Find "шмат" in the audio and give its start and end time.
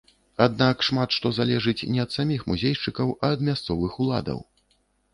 0.87-1.13